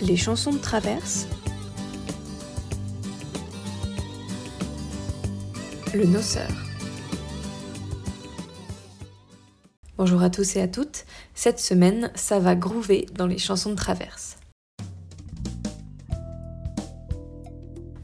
[0.00, 1.26] Les chansons de traverse.
[5.92, 6.48] Le noceur.
[9.96, 11.04] Bonjour à tous et à toutes.
[11.34, 14.36] Cette semaine, ça va groover dans les chansons de traverse.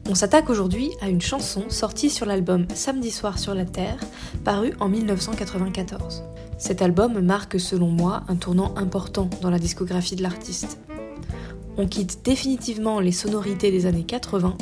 [0.09, 3.99] On s'attaque aujourd'hui à une chanson sortie sur l'album Samedi soir sur la Terre,
[4.43, 6.23] paru en 1994.
[6.57, 10.77] Cet album marque selon moi un tournant important dans la discographie de l'artiste
[11.77, 14.57] on quitte définitivement les sonorités des années 80,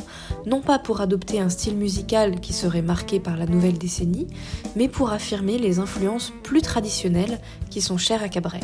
[0.46, 4.28] non pas pour adopter un style musical qui serait marqué par la nouvelle décennie,
[4.76, 8.64] mais pour affirmer les influences plus traditionnelles qui sont chères à Cabrel.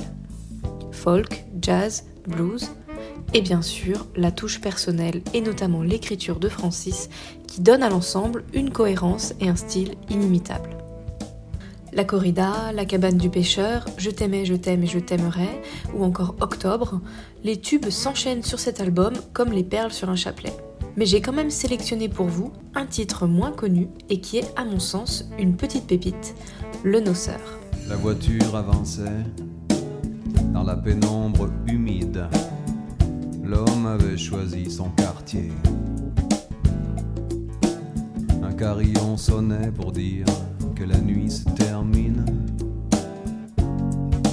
[0.91, 2.71] Folk, jazz, blues,
[3.34, 7.09] et bien sûr la touche personnelle et notamment l'écriture de Francis
[7.48, 10.79] qui donne à l'ensemble une cohérence et un style inimitables.
[11.91, 15.61] La corrida, La cabane du pêcheur, Je t'aimais, je t'aime et je t'aimerai,
[15.95, 17.02] ou encore Octobre,
[17.43, 20.53] les tubes s'enchaînent sur cet album comme les perles sur un chapelet.
[20.98, 24.65] Mais j'ai quand même sélectionné pour vous un titre moins connu et qui est, à
[24.65, 26.35] mon sens, une petite pépite,
[26.84, 27.40] Le Noceur.
[27.87, 29.26] La voiture avançait
[30.53, 32.27] dans la pénombre humide.
[33.43, 35.51] L'homme avait choisi son quartier.
[38.43, 40.26] Un carillon sonnait pour dire
[40.80, 42.24] que la nuit se termine.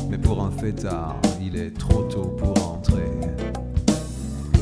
[0.09, 3.11] Mais pour un fêtard, il est trop tôt pour entrer.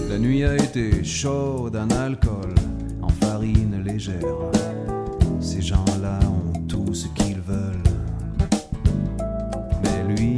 [0.09, 2.55] La nuit a été chaude en alcool,
[3.03, 4.51] en farine légère.
[5.41, 7.91] Ces gens-là ont tout ce qu'ils veulent.
[9.83, 10.37] Mais lui,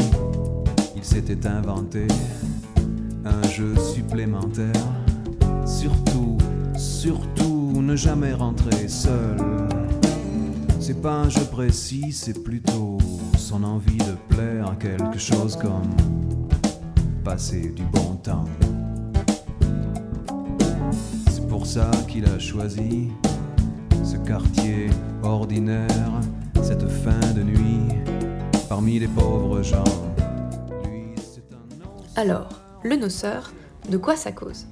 [0.96, 2.08] il s'était inventé
[3.24, 4.72] un jeu supplémentaire.
[5.64, 6.38] Surtout,
[6.76, 9.75] surtout, ne jamais rentrer seul.
[10.86, 12.98] C'est pas un jeu précis, c'est plutôt
[13.36, 15.90] son envie de plaire à quelque chose comme
[17.24, 18.44] passer du bon temps.
[21.28, 23.08] C'est pour ça qu'il a choisi
[24.04, 24.86] ce quartier
[25.24, 26.20] ordinaire,
[26.62, 27.88] cette fin de nuit,
[28.68, 29.82] parmi les pauvres gens.
[32.14, 32.48] Alors,
[32.84, 33.52] le noceur,
[33.90, 34.68] de quoi ça cause?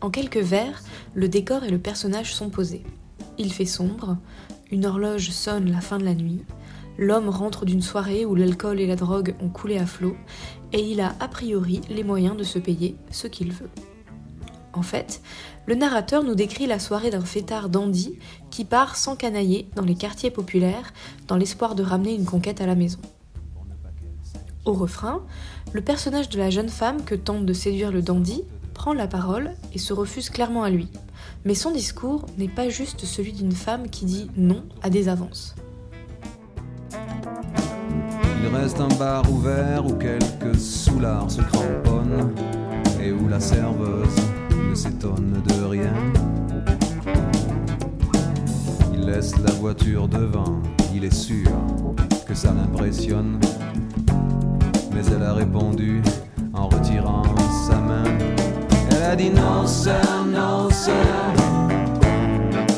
[0.00, 0.84] En quelques vers,
[1.14, 2.84] le décor et le personnage sont posés.
[3.38, 4.18] Il fait sombre,
[4.74, 6.42] une horloge sonne la fin de la nuit,
[6.98, 10.16] l'homme rentre d'une soirée où l'alcool et la drogue ont coulé à flot,
[10.72, 13.70] et il a a priori les moyens de se payer ce qu'il veut.
[14.72, 15.22] En fait,
[15.66, 18.18] le narrateur nous décrit la soirée d'un fêtard dandy
[18.50, 20.92] qui part sans canailler dans les quartiers populaires
[21.28, 22.98] dans l'espoir de ramener une conquête à la maison.
[24.64, 25.22] Au refrain,
[25.72, 28.42] le personnage de la jeune femme que tente de séduire le dandy
[28.74, 30.88] prend la parole et se refuse clairement à lui,
[31.44, 35.54] mais son discours n'est pas juste celui d'une femme qui dit non à des avances.
[38.42, 42.32] Il reste un bar ouvert où quelques soulards se cramponnent
[43.00, 44.16] et où la serveuse
[44.70, 45.94] ne s'étonne de rien.
[48.92, 50.60] Il laisse la voiture devant,
[50.94, 51.50] il est sûr
[52.26, 53.38] que ça l'impressionne.
[54.92, 56.02] Mais elle a répondu
[56.52, 57.24] en retirant
[57.68, 58.04] sa main.
[59.14, 59.62] A dit non,
[60.26, 60.68] non.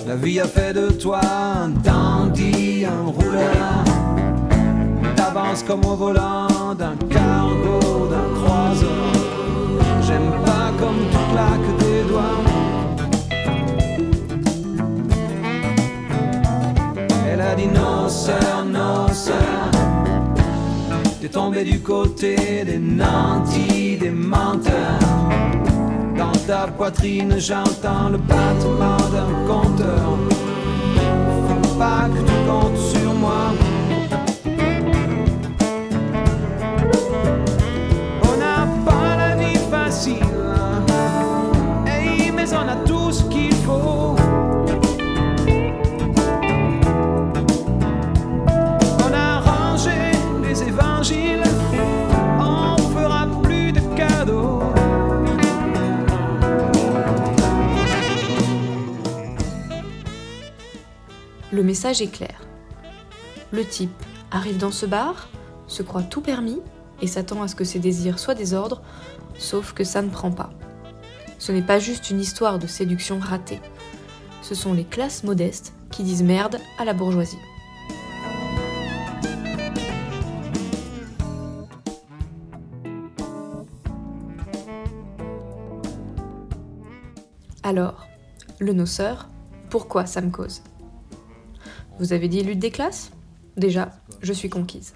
[0.06, 3.84] La vie a fait de toi un dandy, un rouleur.
[5.16, 7.80] T'avances comme au volant d'un cargo,
[8.10, 9.12] d'un croiseur.
[10.02, 12.44] J'aime pas comme tu claques tes doigts.
[17.32, 19.70] Elle a dit non, sœur, non, sœur.
[21.22, 25.25] T'es tombé du côté des nantis, des menteurs
[26.46, 30.16] ta poitrine, j'entends le battement d'un compteur.
[31.48, 33.52] Faut pas que tu comptes sur moi.
[38.22, 40.22] On n'a pas la vie facile,
[42.34, 44.25] mais on a tout ce qu'il faut.
[61.56, 62.42] Le message est clair.
[63.50, 65.30] Le type arrive dans ce bar,
[65.66, 66.60] se croit tout permis
[67.00, 68.82] et s'attend à ce que ses désirs soient des ordres,
[69.38, 70.50] sauf que ça ne prend pas.
[71.38, 73.62] Ce n'est pas juste une histoire de séduction ratée.
[74.42, 77.38] Ce sont les classes modestes qui disent merde à la bourgeoisie.
[87.62, 88.06] Alors,
[88.58, 89.30] le noceur,
[89.70, 90.60] pourquoi ça me cause?
[91.98, 93.10] Vous avez dit lutte des classes
[93.56, 93.90] Déjà,
[94.20, 94.94] je suis conquise.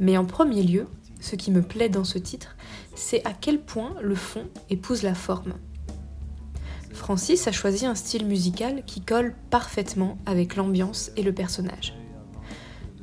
[0.00, 0.86] Mais en premier lieu,
[1.20, 2.56] ce qui me plaît dans ce titre,
[2.94, 5.54] c'est à quel point le fond épouse la forme.
[6.92, 11.94] Francis a choisi un style musical qui colle parfaitement avec l'ambiance et le personnage.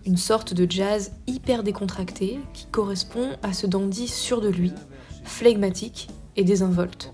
[0.06, 4.74] Une sorte de jazz hyper décontracté qui correspond à ce dandy sûr de lui,
[5.24, 7.14] flegmatique et désinvolte.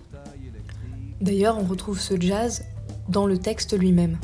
[1.22, 2.64] D'ailleurs, on retrouve ce jazz
[3.10, 4.18] dans le texte lui-même.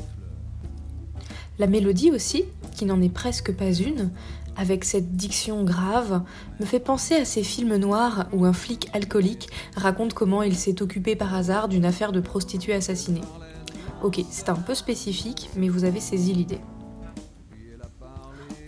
[1.57, 4.11] La mélodie aussi, qui n'en est presque pas une,
[4.57, 6.23] avec cette diction grave,
[6.59, 10.81] me fait penser à ces films noirs où un flic alcoolique raconte comment il s'est
[10.81, 13.21] occupé par hasard d'une affaire de prostituée assassinée.
[14.03, 16.59] Ok, c'est un peu spécifique, mais vous avez saisi l'idée.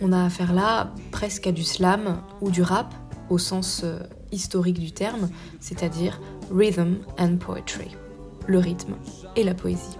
[0.00, 2.94] On a affaire là presque à du slam ou du rap,
[3.30, 3.98] au sens euh,
[4.32, 5.28] historique du terme,
[5.60, 6.20] c'est-à-dire
[6.50, 7.96] rhythm and poetry,
[8.46, 8.94] le rythme
[9.36, 9.98] et la poésie.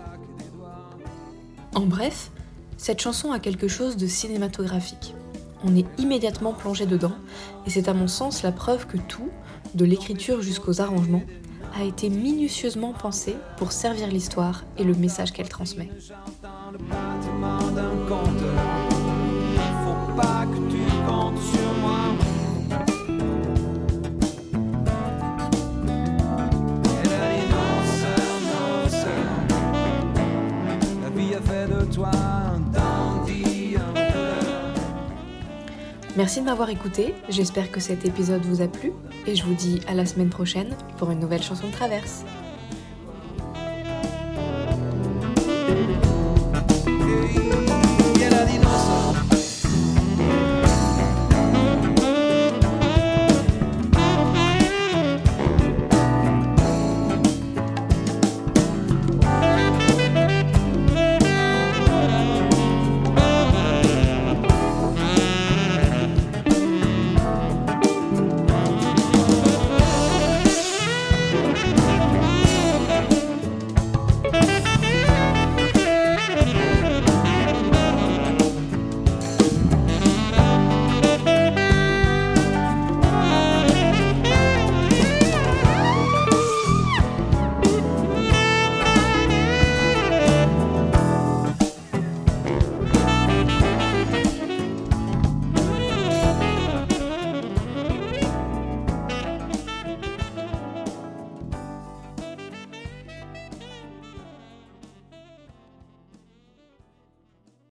[1.75, 2.31] En bref,
[2.79, 5.15] cette chanson a quelque chose de cinématographique
[5.65, 7.13] on est immédiatement plongé dedans,
[7.67, 9.31] et c'est à mon sens la preuve que tout,
[9.75, 11.23] de l'écriture jusqu'aux arrangements,
[11.75, 15.91] a été minutieusement pensé pour servir l'histoire et le message qu'elle transmet.
[36.19, 38.91] Merci de m'avoir écouté, j'espère que cet épisode vous a plu
[39.29, 42.25] et je vous dis à la semaine prochaine pour une nouvelle chanson de traverse.